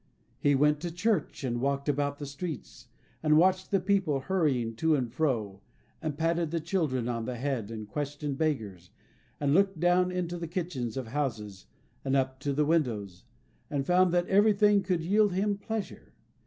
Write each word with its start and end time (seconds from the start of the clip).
He 0.39 0.55
went 0.55 0.79
to 0.79 0.89
church, 0.91 1.43
and 1.43 1.61
walked 1.61 1.87
about 1.87 2.17
the 2.17 2.25
streets, 2.25 2.87
and 3.21 3.37
watched 3.37 3.69
the 3.69 3.79
people 3.79 4.21
hurrying 4.21 4.75
to 4.77 4.95
and 4.95 5.13
fro, 5.13 5.61
and 6.01 6.17
patted 6.17 6.49
the 6.49 6.59
children 6.59 7.07
on 7.07 7.25
the 7.25 7.35
head, 7.37 7.69
and 7.69 7.87
questioned 7.87 8.35
beggars, 8.39 8.89
and 9.39 9.53
looked 9.53 9.79
down 9.79 10.11
into 10.11 10.39
the 10.39 10.47
kitchens 10.47 10.97
of 10.97 11.09
houses 11.09 11.67
and 12.03 12.15
up 12.15 12.39
to 12.39 12.51
the 12.51 12.65
windows, 12.65 13.25
and 13.69 13.85
found 13.85 14.11
that 14.11 14.27
every 14.27 14.53
thing 14.53 14.81
could 14.81 15.03
yield 15.03 15.33
him 15.33 15.55
pleasure. 15.55 16.13